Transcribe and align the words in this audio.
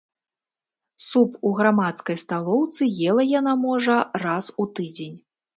Суп 1.07 1.35
у 1.49 1.51
грамадскай 1.59 2.19
сталоўцы 2.23 2.89
ела 3.11 3.29
яна, 3.39 3.53
можа, 3.67 4.01
раз 4.25 4.53
у 4.65 4.69
тыдзень. 4.77 5.17